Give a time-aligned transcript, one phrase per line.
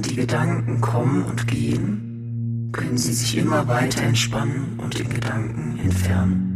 [0.00, 5.78] Während die Gedanken kommen und gehen, können Sie sich immer weiter entspannen und den Gedanken
[5.78, 6.46] entfernen.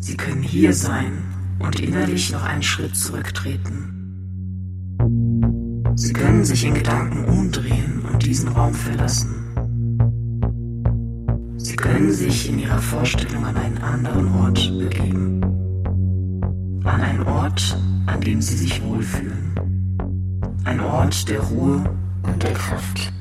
[0.00, 1.22] Sie können hier sein
[1.60, 3.92] und innerlich noch einen Schritt zurücktreten.
[5.94, 9.36] Sie können sich in Gedanken umdrehen und diesen Raum verlassen.
[11.58, 15.40] Sie können sich in Ihrer Vorstellung an einen anderen Ort begeben.
[16.82, 19.52] An einen Ort, an dem Sie sich wohlfühlen.
[20.64, 21.84] Ein Ort der Ruhe
[22.22, 23.12] und der Kraft.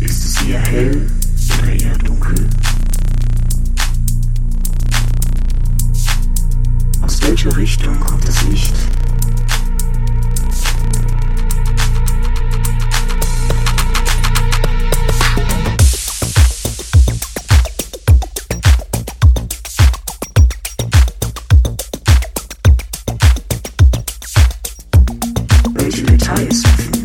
[0.00, 1.06] Ist es eher hell
[1.58, 2.48] oder eher dunkel?
[7.02, 8.74] Aus welcher Richtung kommt das Licht?
[25.74, 26.99] Welche Details befinden